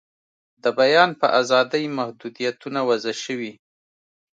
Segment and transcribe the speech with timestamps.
[0.63, 3.53] د بیان په آزادۍ محدویتونه وضع شوي.